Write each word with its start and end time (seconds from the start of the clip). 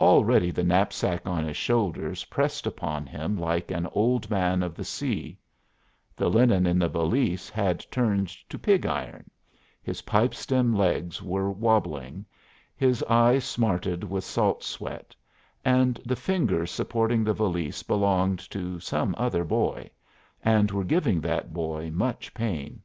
Already 0.00 0.50
the 0.50 0.64
knapsack 0.64 1.26
on 1.26 1.44
his 1.44 1.58
shoulders 1.58 2.24
pressed 2.24 2.66
upon 2.66 3.04
him 3.04 3.36
like 3.38 3.70
an 3.70 3.86
Old 3.92 4.30
Man 4.30 4.62
of 4.62 4.74
the 4.74 4.82
Sea; 4.82 5.36
the 6.16 6.30
linen 6.30 6.66
in 6.66 6.78
the 6.78 6.88
valise 6.88 7.50
had 7.50 7.80
turned 7.90 8.28
to 8.48 8.58
pig 8.58 8.86
iron, 8.86 9.30
his 9.82 10.00
pipe 10.08 10.34
stem 10.34 10.74
legs 10.74 11.20
were 11.22 11.50
wabbling, 11.50 12.24
his 12.78 13.02
eyes 13.10 13.44
smarted 13.44 14.04
with 14.04 14.24
salt 14.24 14.64
sweat, 14.64 15.14
and 15.66 16.00
the 16.02 16.16
fingers 16.16 16.70
supporting 16.70 17.22
the 17.22 17.34
valise 17.34 17.82
belonged 17.82 18.38
to 18.52 18.80
some 18.80 19.14
other 19.18 19.44
boy, 19.44 19.90
and 20.42 20.70
were 20.70 20.82
giving 20.82 21.20
that 21.20 21.52
boy 21.52 21.90
much 21.90 22.32
pain. 22.32 22.80